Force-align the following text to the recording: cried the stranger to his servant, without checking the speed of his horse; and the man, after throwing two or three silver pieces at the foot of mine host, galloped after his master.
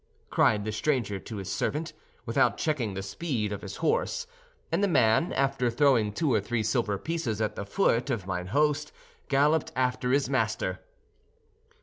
cried 0.31 0.65
the 0.65 0.71
stranger 0.71 1.19
to 1.19 1.35
his 1.37 1.47
servant, 1.47 1.93
without 2.25 2.57
checking 2.57 2.95
the 2.95 3.03
speed 3.03 3.51
of 3.53 3.61
his 3.61 3.75
horse; 3.75 4.25
and 4.71 4.83
the 4.83 4.87
man, 4.87 5.31
after 5.33 5.69
throwing 5.69 6.11
two 6.11 6.33
or 6.33 6.41
three 6.41 6.63
silver 6.63 6.97
pieces 6.97 7.39
at 7.39 7.55
the 7.55 7.67
foot 7.67 8.09
of 8.09 8.25
mine 8.25 8.47
host, 8.47 8.91
galloped 9.29 9.71
after 9.75 10.11
his 10.11 10.27
master. 10.27 10.79